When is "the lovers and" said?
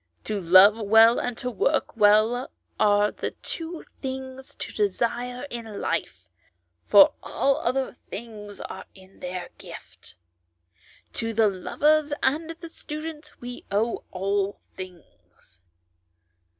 11.35-12.49